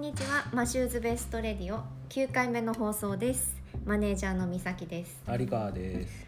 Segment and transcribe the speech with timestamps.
[0.00, 3.54] んにちはマシューズベストレディオ9回目の放送です
[3.84, 6.26] マネージャーのみさきです有川です。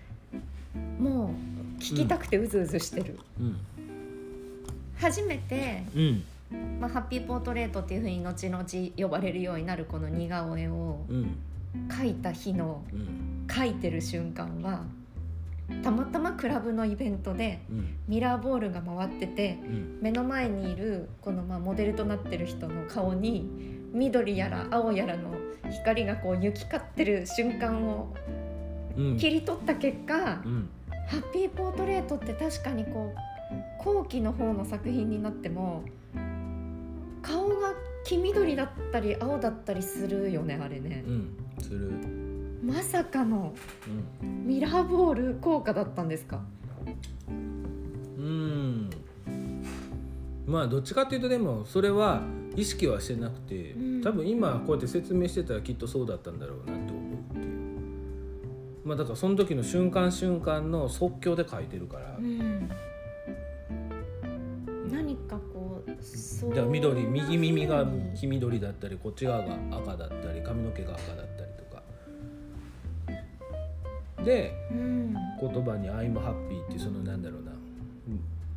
[0.98, 1.34] も
[1.78, 3.56] う聞きたくてうずうずしてる、うん。
[4.98, 6.22] 初めて、うん。
[6.80, 11.38] まあ、ハッピーポートレートっていうふうに後々呼ばれるようになるこの似顔絵をうん。
[11.88, 13.46] 描いた日のうん。
[13.46, 14.82] 描いてる瞬間は
[15.82, 17.96] たまたまクラブのイベントでうん。
[18.08, 19.98] ミラーボールが回っててうん。
[20.00, 23.48] 目の前にいるこのまあモデルとなってる人の顔に
[23.92, 25.30] 緑やら青やらの
[25.70, 28.14] 光がこう行き交ってる瞬間を
[28.96, 29.16] うん。
[29.16, 30.68] 切り取った結果、うん。
[31.08, 35.82] ハッピーポートレートって確かにこう後期の方の作品になっても
[37.22, 41.36] 顔が黄緑だったり青だったりするよねあれねう、ん。
[41.60, 41.92] する。
[42.62, 43.54] まさかの
[44.22, 44.46] うん。
[44.46, 46.40] ミラーボール効果だったんですか？
[48.18, 48.90] うん。
[50.46, 52.22] まあどっちかっていうとでもそれは
[52.56, 57.52] 意識はしてなくて、うん多分今こうやって説明してたらきっとそうだったんだろうなって思うっていう。
[58.84, 62.16] まあだからその時の瞬間瞬間の即興で書いてるから。
[62.18, 62.68] うん
[64.90, 71.61] 何かこうそうだから緑右耳が黄緑だったりこっち側が赤だったり髪の毛が赤だったりとか
[74.24, 75.02] でうん。
[75.40, 77.52] 言葉に「I'm happy」ってそのなんだろうな、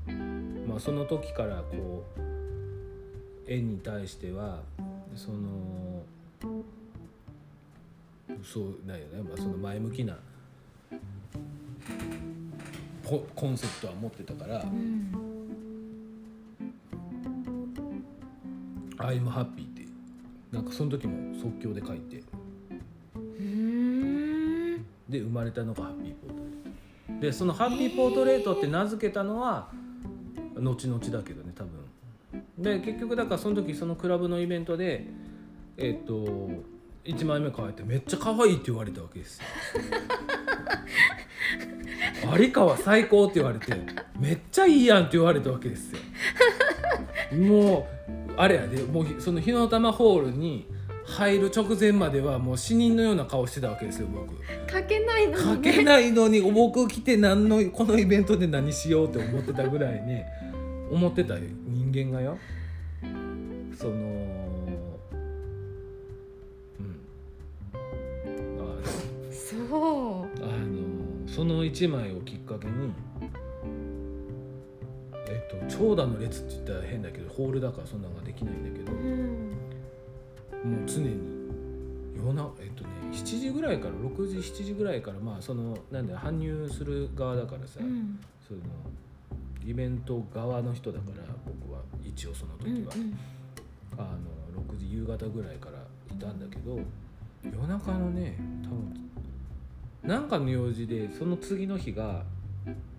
[0.10, 0.66] うん。
[0.68, 4.62] まあその時からこう絵に対しては
[5.16, 6.04] その
[8.44, 10.18] そうだよね、まあ、その前向きな
[13.04, 15.12] ココンセプトは持ってたからうん
[18.98, 19.86] 「I'm happy」って
[20.52, 22.18] なんかその時も即興で書いて。
[22.18, 22.45] うん
[25.09, 27.22] で生まれたのがハッピーポートレート。
[27.22, 29.70] でそのハッピーポートレートって名付けたのは
[30.56, 31.72] 後々だけどね多分。
[32.58, 35.08] で結局だからその時そのクラブのイベントで
[35.78, 36.50] えっ、と
[37.03, 39.40] 1枚目書いてめっちゃ可愛いって言われたわけです。
[39.40, 39.46] よ
[42.38, 43.74] 有川最高って言われて
[44.19, 46.00] めっちゃいいやんって言われたわけですよ。
[47.38, 50.66] もうあれやでもうその火の玉ホールに
[51.16, 54.36] 入る直前まではもう死人のような顔してたわけですよ僕。
[54.70, 55.74] 書けないの書にね。
[55.74, 60.28] けないのに僕来て何のこのイベントで何しようって思ってたぐらいね。
[60.92, 62.38] 思ってた人間がよ。
[63.78, 63.96] そのう
[66.84, 67.00] ん。
[68.59, 68.64] あ
[69.31, 70.44] そう。
[70.44, 72.92] あのその1枚をきっかけに
[75.30, 78.92] えっと長蛇の列って言ったら変だけどホールだからそんなのができないんだけど。
[78.92, 79.65] うん
[80.66, 81.36] もう常に
[82.18, 88.20] 夜なえっとね7時ぐらいから6時7時ぐらいからまあそのなんだよ搬入する側だからさ、うん。
[88.48, 88.59] その
[89.66, 92.94] イベント側の人だから僕は一応その時は、
[93.98, 94.02] あ
[94.56, 95.80] の6時夕方ぐらいから
[96.16, 96.80] いたんだけど
[97.44, 99.12] 夜中のね多分
[100.04, 102.24] なんかの用事でその次の日が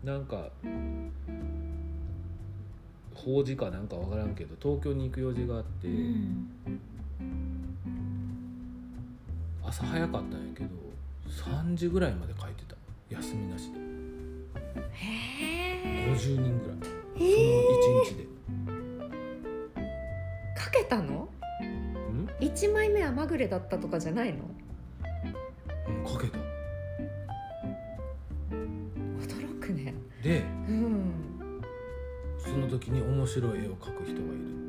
[0.03, 0.49] なんか
[3.15, 5.89] 法事かなんかわからんけど東京に行く用事があって。
[5.89, 6.51] うん
[9.67, 10.71] 朝早かったんやけど
[11.29, 12.77] 3時ぐらいまで書いてた。
[13.11, 13.79] 休みなしで。
[14.93, 16.15] へえ。
[16.15, 16.79] 50人ぐらい。
[16.83, 18.27] その1日で、
[20.57, 21.29] 書けたの？
[21.61, 22.29] うん？
[22.41, 24.45] 一枚目はまぐれだったとかじゃないの？
[25.89, 26.39] うん、書けた。
[28.51, 29.95] 驚くね。
[30.23, 31.13] でうん。
[32.39, 34.66] その時に面白い絵を描く人がいる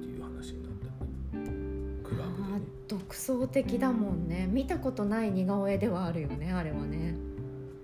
[2.87, 4.47] 独創的だもんね。
[4.49, 7.15] 見たことない似顔絵ではあるよねあれはね。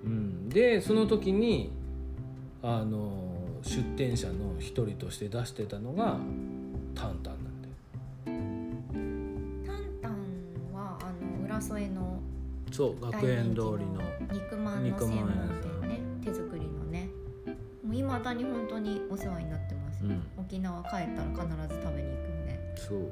[0.04, 1.72] うん、でその時に
[2.62, 3.12] あの
[3.62, 6.18] 出展者の一人として出してたのが
[6.96, 7.76] タンタンなんだよ。
[9.66, 10.14] タンタン
[10.74, 11.06] はあ
[11.42, 12.20] の浦添の
[12.72, 16.00] そう学園通りの肉まんの専門店ね。
[16.24, 17.10] 手作りのね。
[17.84, 20.22] もういまだに本当にお世話になってます、うん。
[20.38, 23.12] 沖縄帰ったら必ず食べに行くよねそう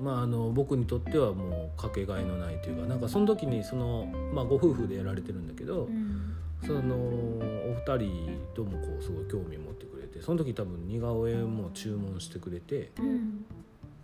[0.00, 13.44] まああの僕にとってはもうかけがえのないというかなんかその時にその、まあ、ご夫婦でやられてるんだけど、うんそのお二人ともこうすごい興味持ってくれてその時多分似顔絵も注文してくれてうん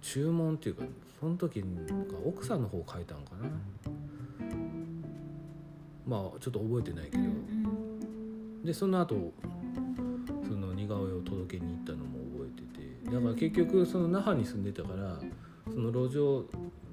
[0.02, 0.82] 注文っていうか
[1.20, 1.62] その時
[2.26, 3.49] 奥さんの方書いたんかな。
[6.05, 9.32] まあちょっと覚えてないけうど、んでその後
[10.44, 15.20] その似顔絵を届けに行ったのも覚えててだから結局その那覇に住んでたから
[15.78, 16.44] その路上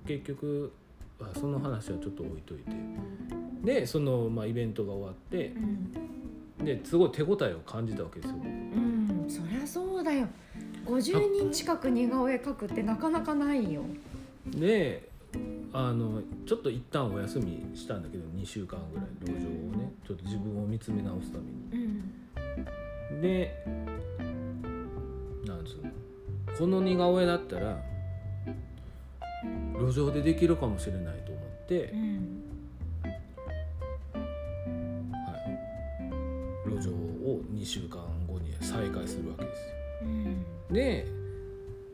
[0.06, 0.72] 結局
[1.20, 2.72] あその話はちょっと置いといて。
[3.64, 5.56] でその、まあ、イベントが終わって
[6.60, 6.66] うん。
[6.66, 8.38] ですごい手応えを感じたわけですよ。
[8.38, 10.28] 僕うん、そりゃそうだよ。
[10.86, 13.82] 50人近く似顔絵描くってなかなかないよ。
[14.52, 15.10] で
[15.74, 21.46] あのちょっと一旦お休みしたんだけど2週間ぐらい路上をねちょっと自分を見つめ直すため
[21.78, 21.88] に。
[23.12, 23.22] うん。
[23.22, 23.66] で
[25.48, 25.92] なんつうの？
[26.56, 27.82] この似顔絵だったら
[29.80, 31.92] 路上でできるかもしれないと思って。
[31.92, 32.44] う、ん。
[33.04, 33.10] は
[36.68, 39.74] い、路上を2週間後に再開するわけですよ。
[40.04, 40.46] うん。
[40.74, 41.06] で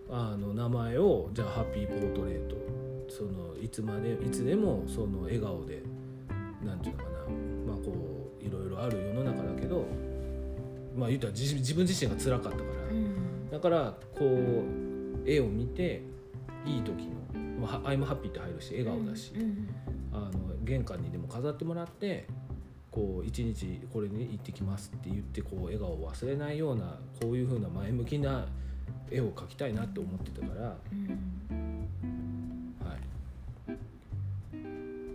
[0.09, 2.55] あの名前をじゃあハッピーポートレート。
[3.09, 5.83] そのいつまでいつでもその笑顔で
[6.63, 7.19] なんていうのかな。
[7.67, 9.85] まあこういろいろある世の中だけど。
[10.95, 13.49] まあ言ったら自自分自身が辛かったから、うん。
[13.49, 14.63] だからこう
[15.25, 16.01] 絵を見て
[16.65, 17.11] いい時の
[17.61, 19.67] 「まあ、アイムハッピー」って入るし笑顔だし、うん
[20.13, 20.31] あの
[20.63, 22.27] 玄関にでも飾ってもらって
[22.91, 28.45] こう一日これに行ってきますって言ってこう笑顔を忘れないようなこういう風な前向きな
[29.09, 31.87] 絵を描きたいなって思ってたから、はうん。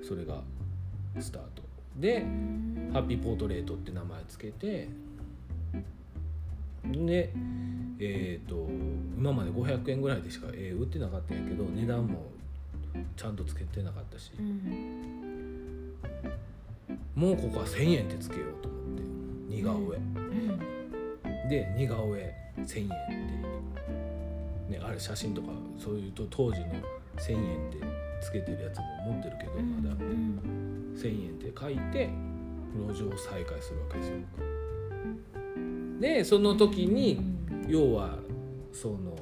[0.03, 0.43] い、それが
[1.19, 1.63] スタート。
[1.97, 2.21] で
[2.93, 4.89] 「ハッピーポートレート」って名前つけて
[6.85, 7.33] で
[7.99, 8.69] えっ、と
[9.17, 12.36] 今まで500円ぐらいでしか絵売ってなかったんやけど値段も
[13.17, 14.33] ちゃんとつけてなかったし。
[14.39, 15.93] うん。
[17.15, 19.03] もうここは1,000円ってつけようと思って。
[19.57, 21.49] 似顔絵、うん。
[21.49, 22.89] で似顔絵1,000円っ
[24.69, 25.49] て、ね、あれ写真とか
[25.79, 26.67] そういうと当時の
[27.17, 27.79] 1,000円って
[28.21, 29.83] つけてるやつも持ってるけどうん。
[29.83, 29.95] まだ。
[29.95, 30.95] うん。
[30.97, 32.11] 1,000円って書いて
[32.89, 34.17] 路上を再開するわけですよ。
[34.37, 34.57] 僕
[36.01, 37.21] でその時に
[37.69, 38.19] 要は
[38.73, 39.17] その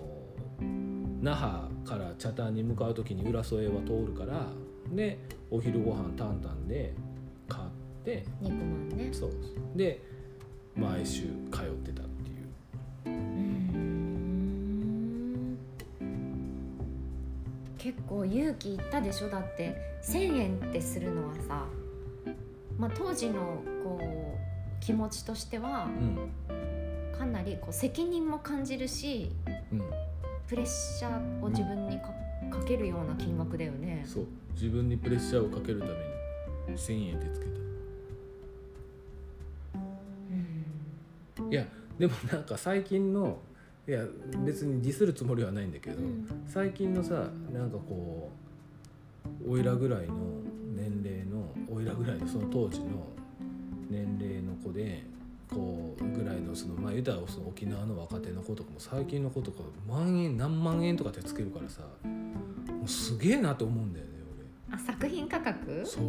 [1.20, 4.46] 那覇から北谷に向かう時に浦添は通るから
[4.92, 5.18] で
[5.50, 6.94] お昼ご飯タンタンで
[7.48, 7.64] 買っ
[8.04, 9.10] て肉まんね。
[9.12, 9.30] そう。
[9.76, 10.02] で
[10.76, 13.06] 毎週通ってたっていう。
[13.06, 15.58] うん。
[17.78, 19.28] 結構勇気いったでしょ？
[19.28, 21.66] だって1,000円ってするのはさ、
[22.78, 24.06] まあ、当時のこう
[24.80, 26.30] 気持ちとしてはうん。
[27.16, 29.30] かなりこう責任も感じるし
[29.72, 29.82] うん
[30.46, 32.08] プレッシャーを自分にか
[32.50, 34.04] かけるような金額だよね。
[34.06, 34.26] そう。
[34.52, 37.48] 自分にプレッシャーをかけるために1,000円でつけう
[41.42, 41.48] ん。
[41.48, 41.66] たいや
[41.98, 43.38] でもなんか最近の
[43.88, 44.04] いや
[44.44, 46.44] 別にディスるつもりはないんだけど、うん。
[46.46, 48.30] 最近のさなんかこ
[49.46, 50.14] うおいらぐらいの
[50.76, 53.06] 年齢のおいらぐらいのその当時の
[53.90, 55.04] 年齢の子で
[55.50, 59.58] こうぐらいのそのまあ言うたらその沖縄の若子とかも最近の子とか
[59.88, 64.10] 万円何万円とかってつけるからさもうすげえなと思うんだよね
[64.70, 65.72] あ作品価格？
[65.72, 66.04] 俺そう。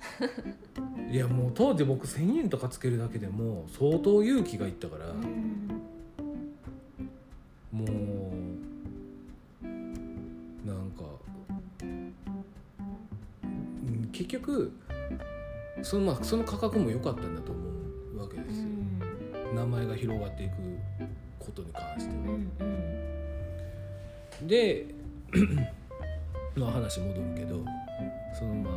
[1.12, 5.68] いやもう当時僕1,000円とかつけるだけでもう相当勇気がいったから、うん
[7.72, 7.86] もう
[10.66, 11.04] なんか、
[11.82, 12.14] うん
[14.12, 14.72] 結局
[15.82, 17.60] その,、まあ、その価格も良かったんだと思
[18.16, 18.68] うわけですよ、
[19.54, 20.52] 名前が広がっていく
[21.50, 22.22] ことに関しては。
[22.22, 22.90] うんうん
[24.46, 24.86] で
[26.56, 27.62] まあ話戻るけど
[28.38, 28.70] そのま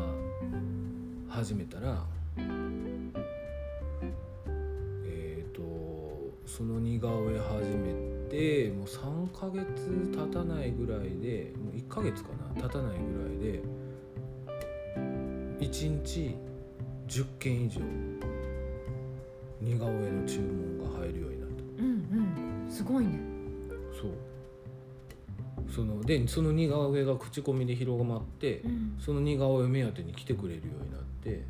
[1.30, 2.04] あ始めたら
[5.06, 5.62] えっ、と
[6.46, 7.94] その似顔絵始め
[8.30, 9.66] てもう3ヶ月
[10.12, 13.64] 経たないぐらいでもう1ヶ月かな経たないぐらいで
[15.66, 16.36] 1日
[17.08, 17.80] 10件以上
[19.62, 20.73] 似顔絵の注文
[22.86, 23.20] すごいね。
[24.00, 24.12] そう。
[25.74, 28.98] そのでその似顔絵が口コミで広まって、うん。
[29.00, 31.44] その似顔絵目当てに来てくれるようになって。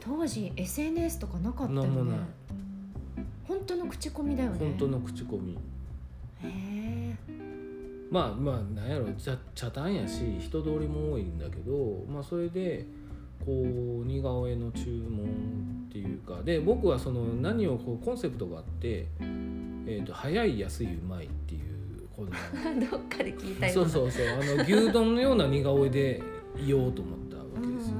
[0.00, 1.88] 当時 SNS とかなかったよね。
[1.88, 2.18] もない。
[3.44, 4.58] 本当の口コミだよね。
[4.58, 5.52] 本当の口コミ。
[5.52, 5.56] へ
[6.44, 6.88] え。
[8.10, 12.86] まあまあなんやろ茶茶炭やし人通りも多いんだけどまあそれで
[13.44, 15.26] こう似顔絵の注文
[15.88, 19.06] っていうかで僕はその何をこうコンセプトがあって
[19.90, 22.30] 「えー、と早い安いうまい」っていうこの
[22.90, 26.22] どっかで聞いたよそうそうそうあの牛丼のような似顔絵で
[26.62, 27.96] いようと思ったわうんうんけですよ。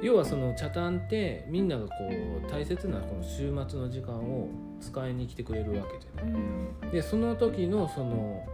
[0.00, 4.48] 要はその茶炭ってみんながこう大切なこの週末の時間を
[4.80, 6.88] 使いに来てくれるわけじゃうない。
[6.88, 8.44] んでその時のその、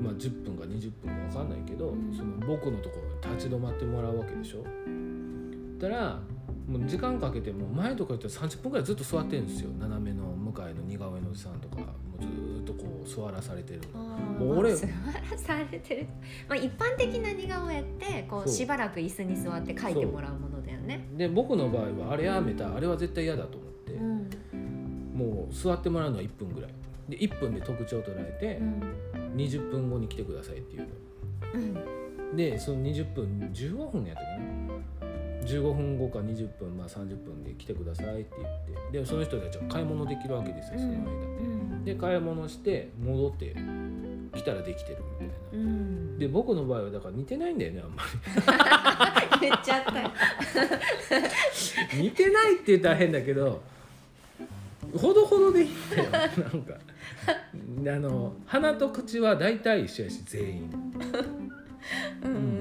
[0.00, 4.64] まあ、10分か20分か分かんないけど、うんその僕のところに立ち止まってもらうわけでしょ。
[5.78, 6.20] だから
[6.68, 11.84] もう時間かけても前とか言ったら30分ぐらいずっと座ってるんですよ斜めの向かいの似顔絵のおじさんとかも
[12.18, 13.80] うずーっとこう座らされてる
[14.40, 16.06] 俺座らされてる、
[16.48, 21.06] まあ、一般的な似顔絵ってこうしばらく椅子に座って描いてもらうものだよね。
[21.16, 23.92] で僕の場合はあれやめたあれは絶対嫌だと思って。
[23.92, 24.30] うん。
[25.14, 26.70] もう座ってもらうのは1分ぐらい。
[27.08, 29.34] で1分で特徴を捉えてうん。
[29.36, 30.88] 20分後に来てくださいっていうの。
[31.54, 32.36] うん。
[32.36, 34.97] でその20分15分やったっけな
[35.44, 41.02] 15分後か20分まあ30分で来てくださいって言ってでその人たちは買い物できるわけですよその間、う
[41.80, 41.84] ん。
[41.84, 43.54] で買い物して戻って
[44.34, 45.34] 来たらできてるみたいな。
[45.52, 46.18] うん。
[46.18, 48.02] で僕の場合はだから似てないんだよねあんま
[49.40, 50.00] 言っちゃった。
[50.00, 50.10] よ
[51.94, 53.62] り似てないって言ったら変だけど
[54.96, 56.10] ほどほどでいいんだよ。
[56.10, 56.74] なんか。
[57.86, 60.70] あの鼻と口は大体一緒やし全員。
[62.24, 62.57] うん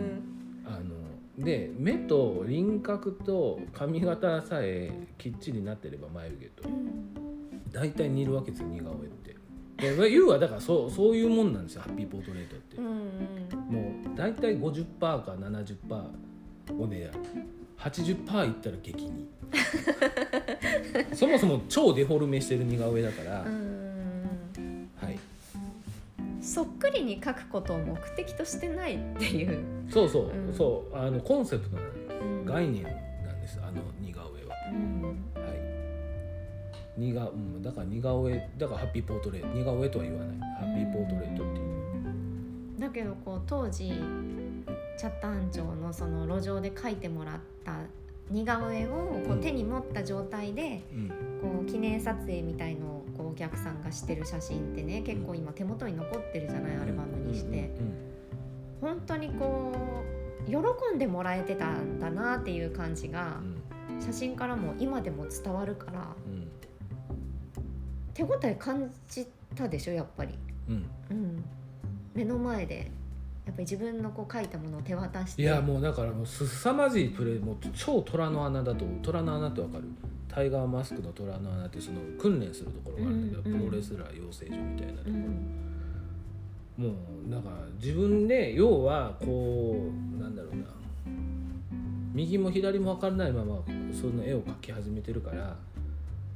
[1.38, 6.70] で目と輪郭と髪型さえきっちりなってれば眉毛と。
[7.72, 9.36] 大体似るわけですよ似顔絵って。
[9.78, 12.78] で要はだからそうそういうもんなんですよハッピーポートレートって。
[12.78, 13.74] うんうん。
[13.74, 17.12] もう大体50%か70%おねや
[17.78, 19.28] 80%いったら激似。
[21.14, 23.68] そもそも超デフォルメしてる似顔絵だから、うん。
[23.70, 23.77] はい
[26.48, 30.54] そっくりに描くことを目的としてないっていう、そうそう、うん。
[30.54, 31.82] そうあのコンセプトな
[32.46, 34.56] 概念なんですあの似顔絵は。
[34.72, 35.02] うん。
[35.36, 35.58] はい。
[36.98, 39.48] 似顔うんだから似顔絵だからハッピーポートレート。
[39.50, 40.38] 似顔絵とは言わない。
[40.38, 42.80] ハッピーポートレートっていう。
[42.80, 43.90] だけどこう当時
[44.98, 47.74] チャッターン町のその路上で描いてもらった
[48.32, 49.42] 似顔絵をこううん。
[49.42, 51.10] 手に持った状態でうん。
[51.42, 57.76] こう記念撮影みたいのをこうお客さんがしてる写真ってね結構今手元に残ってるじゃないアルバムにして。
[57.80, 58.08] うん
[58.82, 59.74] 本当にこ
[60.46, 60.56] う喜
[60.96, 64.02] んでもらえてたんだなっていう感じがうん。
[64.02, 66.48] 写真からも今でも伝わるからうん。
[68.14, 70.38] 手応え感じたでしょやっぱり。
[70.70, 70.90] うん。
[71.10, 71.44] うん、
[72.14, 72.92] 目の前で
[73.46, 75.42] やっぱり自分のこう描いたものを手渡して。
[75.42, 79.86] いやもうだからもうすさまじいプレーもう超虎の穴だと虎の穴ってわかる
[80.28, 85.64] タイガーマスクの虎の穴ってその訓練するところがあるんだけど、プロレスラー養成所みたいなところ、うん
[86.78, 86.92] もう
[87.28, 90.66] だから自分で要はこうなんだろうな。
[92.14, 95.56] 右も左も分からないままその絵を描き始めてるから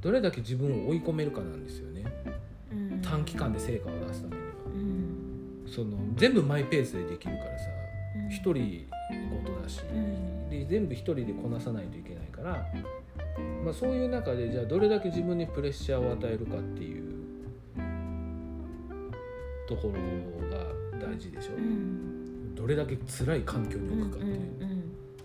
[0.02, 2.04] どれだけ自分を追い込めるかなんですよね。
[2.72, 3.02] うん。
[3.02, 4.48] 短期間で成果を出すためには。
[4.74, 5.72] うん。
[5.72, 7.66] その全部マイペースでできるからさ
[8.16, 8.30] うん。
[8.30, 8.88] 一人
[9.44, 10.50] ごとだし、うん。
[10.50, 12.66] で全部一人でこなさないといけないから、
[13.64, 17.12] まあ、そういう中でじゃあどれだけ自分にプレッシャーを与えるかっていう
[19.68, 20.66] ところが
[21.00, 22.56] 大事でしょ、うん。
[22.56, 24.72] どれだけ辛い環境に置くかっていう、うん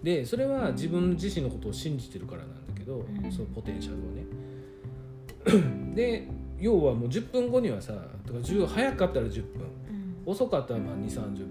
[0.02, 3.32] でそれは自分自身のことを信じてるからなんだけど、ん。
[3.32, 5.94] そのポテンシャルをね。
[5.96, 6.28] で
[6.60, 7.92] 要はもう10分後にはさ
[8.24, 10.30] とか10早かったら10分うん。
[10.30, 11.48] 遅かったらまあ2 3 0分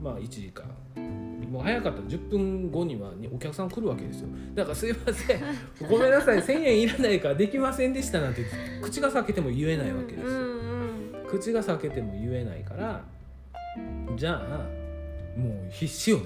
[0.00, 0.64] まあ1時間
[1.50, 1.98] もう早かった。
[1.98, 4.28] ら10分後にはにお客さん来るわけですよ。
[4.54, 5.40] だからすいません。
[5.88, 6.42] ごめんなさい。
[6.42, 8.44] 1000円いらないからできませんでしたなんて
[8.82, 11.26] 口が裂けても言えないわけですよ、うん。
[11.28, 13.04] 口が裂けても言えないから
[14.16, 16.24] じゃあもう必死よね。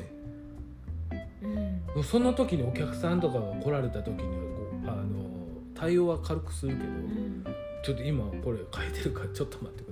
[1.95, 2.05] うん。
[2.05, 5.31] その時にお客さんとかが来られた時にはこうあの
[5.75, 7.45] 対応は軽くするけど、うん。
[7.83, 9.92] ちょっと今これ変えてるからちょっと待ってく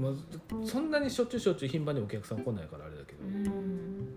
[0.00, 0.12] まあ、
[0.66, 4.08] そんなにしょっちゅうしょっちゅう頻繁にお客さん来ないからあれだけど、うん。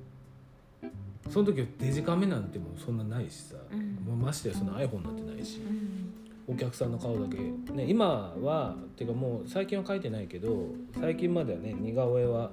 [1.29, 3.95] その時はデジカメなんてもうそんなないしさ、うん。
[4.05, 5.59] もうましてやその iPhone なんてないし。
[5.59, 6.13] うん。
[6.45, 7.37] お客さんの顔だけ、
[7.71, 10.67] ね、今はっていうかもう最近は描いてないけど
[10.99, 12.51] 最近まではね似顔絵は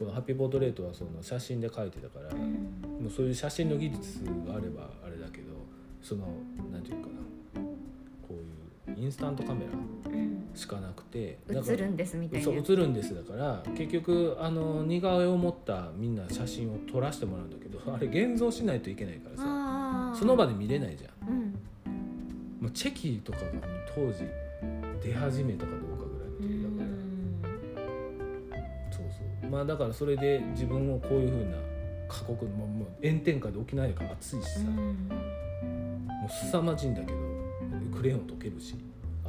[0.00, 5.52] このハッピーポートレートはその写真で描いてたから、もうそういう写真の技術があればあれだけど
[6.02, 6.26] その
[6.72, 7.12] なんていうかな。
[8.26, 8.34] こ
[8.88, 10.12] ういうインスタントカメラ。
[10.12, 21.28] うんしかなくて映るんですみたいなそう映るんですだから結局あの似顔絵を持ったみんな写真を撮らせてもらうんだけどあれ現像しないといけないからさその場で見れないじゃん。
[21.28, 21.54] うん。
[22.60, 23.44] もうチェキとかが
[23.94, 24.24] 当時
[25.02, 28.90] 出始めたかどうかぐらいのう時だから、ん。
[28.90, 29.04] そう
[29.42, 29.50] そう。
[29.50, 31.56] まあだからそれで自分をこういうふうな
[32.08, 35.10] 過酷もうもう炎天下で沖縄やから暑いしさ、もうん。
[36.26, 37.18] う凄まじいんだけど
[37.94, 38.74] クレヨン溶けるし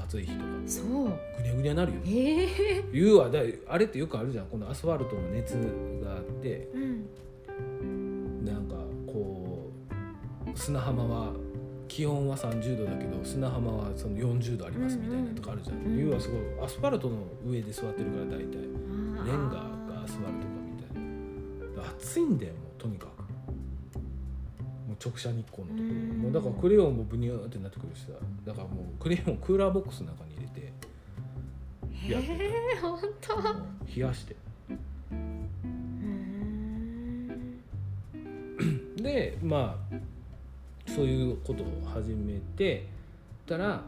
[0.04, 0.46] 暑い日とか。
[0.66, 0.86] そう。
[0.86, 2.00] ぐにゃぐにゃなるよ。
[2.06, 2.84] へえ。
[2.94, 3.30] 言うわ。
[3.30, 4.48] だあれってよくあるじゃん。
[4.48, 5.54] このアスファルトの熱
[6.04, 8.76] があってうんなんか
[9.06, 9.72] こ
[10.54, 11.34] う砂浜は
[11.88, 15.86] 気温は30度だけど砂浜はその40度ありますみたいなとかあるじゃん、うん。
[15.86, 18.58] うん要はすごいアスファルトの上で座ってるから大体。
[19.26, 21.90] レレンガがアスファルトかみたいな。
[21.92, 23.17] 暑いんだよもうとにかく
[25.04, 28.14] 直射日光のところうんもうだからクレヨンもブニューってなってくるしさ。
[28.46, 30.74] だからもうクレヨンクーラーボックスの中に入れて
[32.12, 32.28] やって。
[32.32, 32.36] へ
[32.76, 33.36] え本当？
[33.96, 34.36] 冷やして。
[35.12, 35.50] うん
[38.98, 39.96] でまあ
[40.92, 42.88] そういうことを始めて
[43.46, 43.84] たら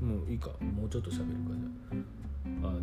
[0.00, 1.26] もいいかもうちょっと喋るか
[1.90, 1.98] じゃ
[2.66, 2.78] ああの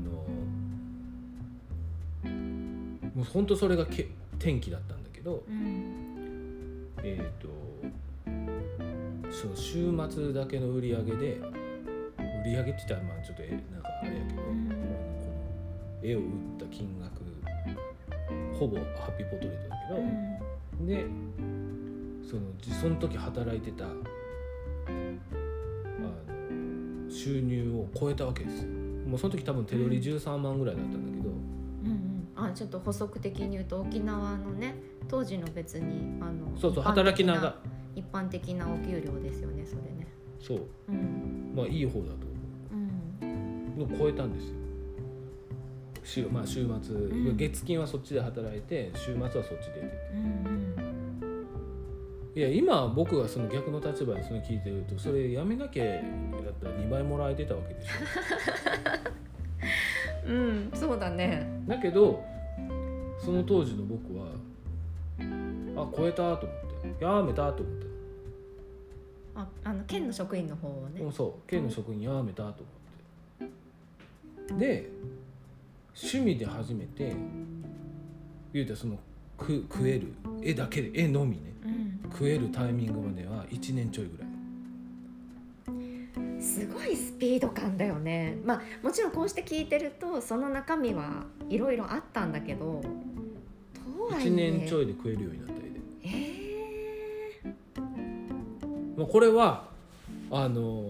[3.15, 6.04] もう本当それがけ天気だったんだけどうん
[7.07, 7.47] えっ、と
[9.31, 11.39] その週末だけの売り上げで
[12.17, 14.67] 売り上げって言ったらまあちょっとえなんかあれやけど、うん。
[14.69, 14.79] この
[16.01, 16.25] 絵を売っ
[16.59, 17.21] た金額
[18.57, 20.87] ほぼハッピーポートレートだけど、うん。
[20.87, 21.05] で
[22.27, 23.95] そのじその時働いてたあの
[27.09, 28.63] 収入を超えたわけです。
[28.63, 28.69] よ
[29.07, 31.35] もうその時多分手取り13万ぐらいだったんだけど、うん
[32.35, 32.49] うん。
[32.49, 34.75] あちょっと補足的に言うと沖縄のね
[35.07, 37.55] 当時の別にあのそうそう働きなが
[37.95, 40.07] 一般的なお給料ですよねそれね。
[40.39, 40.61] そう。
[40.89, 41.53] うん。
[41.55, 42.13] まあいい方だと
[42.71, 42.75] う。
[42.75, 43.75] ん。
[43.75, 44.55] 思うのを超えたんですよ。
[46.03, 47.37] 週,、まあ、週末、ん。
[47.37, 50.75] 月金はそっちで働いて週末はそっちで出てうん
[52.35, 56.03] いや今僕がその逆の立場でそれ聞いてるとそれやめなきゃやっ
[56.61, 57.89] たら2倍もらえてたわけでしょ。
[60.29, 61.47] うんうんそうだね。
[61.65, 62.23] だけど
[63.17, 64.27] その当時の僕は
[65.75, 67.03] あ超えたと思って。
[67.03, 67.87] やめたと思って、
[69.35, 71.01] ああの県の職員の方をね。
[71.11, 71.49] そう。
[71.49, 72.63] 県の職員やめたと
[73.39, 73.51] 思っ
[74.49, 74.53] て。
[74.57, 74.91] で
[75.95, 77.15] 趣味で初めて
[78.53, 78.99] 言うたらその
[79.37, 81.53] く食える絵だけで絵のみね。
[81.63, 82.11] うん。
[82.11, 84.27] 食えるタイミングまでは1年ちょいぐらい。
[86.41, 88.37] すごいスピード感だよね。
[88.45, 92.83] まあもちろんこうして聞いてるとその中身はいろいろあったんだけど
[93.73, 94.29] とはいえ。
[94.29, 95.54] 1年ちょいで食えるようになった
[98.97, 99.67] まあ、これは
[100.31, 100.89] あの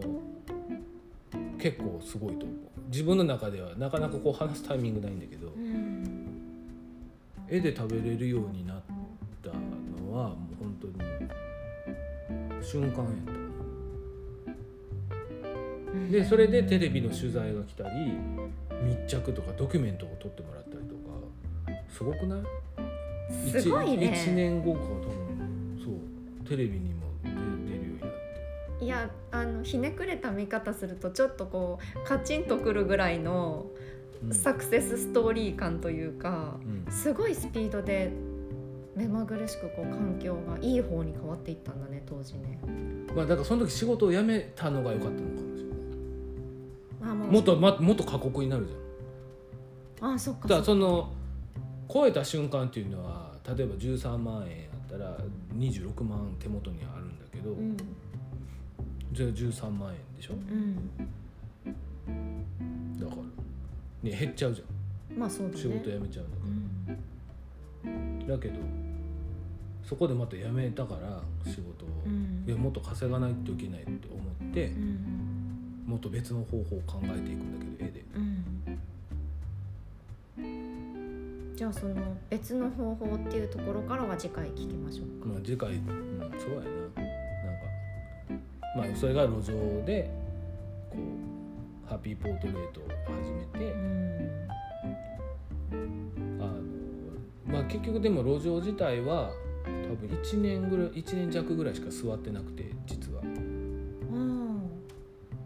[1.60, 2.57] 結構すごいと思う。
[2.91, 6.27] 自分の中ではなかなかこう話すタイミングないんだけどーうん
[7.50, 8.81] 絵で食べれるようになっ
[9.43, 9.55] たの
[10.15, 10.93] はもう本当に
[12.63, 13.31] 瞬間やった。
[16.12, 18.13] でそれでテレビの取材が来たり
[18.84, 21.01] 密着とかドキュメントを撮ってもらったりとか
[21.89, 22.42] すごくない？
[23.29, 24.14] すごいね。
[24.27, 26.48] 1年後か多分そう。
[26.48, 28.85] テレビにも出出るようになって。
[28.85, 33.66] いやあのひねくれた見方するとちょっとこうカチンとくるぐらいの
[34.24, 34.33] うん。
[34.33, 36.57] サクセスストーリー感というか、
[36.88, 36.92] うん。
[36.92, 38.11] すごいスピードで
[38.96, 42.59] 目まぐるしくこう環境がいい方に変わっていったんだね当時ね。
[43.14, 45.70] まあだからその時仕事を辞めたのが良かったのかもしれ
[47.05, 47.11] ない。
[47.11, 47.31] あもう。
[47.31, 50.14] もっと、ま、もっと過酷になるじゃん。
[50.14, 50.48] あそっか。
[50.48, 51.11] だからその
[51.91, 55.17] 超えた瞬間っていうのは例えば13万円やったら
[55.55, 57.77] 26万手元にあるんだけど、うん。
[59.11, 60.33] じゃあ13万円でしょ？
[60.33, 60.89] うん。
[63.00, 64.63] だからね減っちゃうじゃ
[65.17, 65.55] まあそうだね。
[65.55, 66.31] ん仕事辞めちゃうん
[66.87, 67.00] だか
[67.85, 68.19] うん。
[68.27, 68.55] ら、だけど
[69.83, 72.43] そこでまた辞めたから仕事を、うん。
[72.48, 75.83] いやもっと稼がないといけないって思って、うん。
[75.85, 78.03] もっと別の方法を考えていくんだけど絵で
[81.55, 81.96] じゃあその
[82.29, 85.29] 別の方法っていうところからは次回聞きましょうか。
[85.29, 86.65] まあ次回、うん、そうやな。
[86.65, 87.01] なんか
[88.75, 90.11] まあそれが路上で
[90.89, 90.98] こ
[91.85, 92.87] うハッピーポートレートを
[93.22, 94.50] 始めてうん。
[96.41, 99.31] あのまあ結局でも路上自体は
[99.63, 103.22] 多分1年ぐらい1年弱ぐらいしか座ってなくて実は。
[103.22, 103.25] あ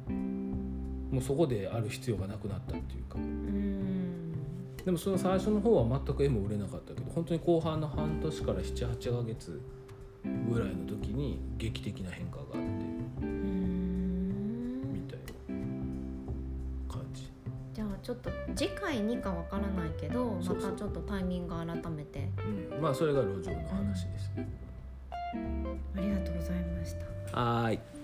[0.10, 2.99] もうそこである必要がなくなったっていう
[4.86, 9.62] でもその最初の方は全く絵も売れなかったけど本当に後半の半年から78ヶ月
[10.50, 12.60] ぐらいの時に劇的な変化があって
[13.22, 17.32] うんみたいな感じ
[17.74, 22.30] じゃあちょっと次回にかわからないけどまたちょっとタイミング改めて
[22.74, 24.50] うん、まあそれが路上の話ですね。
[25.96, 26.96] ありがとうございまし
[27.32, 27.40] た。
[27.40, 27.99] はーい。